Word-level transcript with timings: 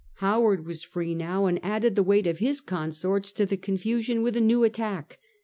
Howard 0.15 0.65
was 0.65 0.81
free 0.81 1.13
now, 1.13 1.45
and 1.45 1.63
added 1.63 1.95
the 1.95 2.01
weight 2.01 2.25
of 2.25 2.39
his 2.39 2.59
consorts 2.59 3.31
to 3.31 3.45
the 3.45 3.55
confusion 3.55 4.23
with 4.23 4.35
a 4.35 4.41
new 4.41 4.63
attack. 4.63 5.19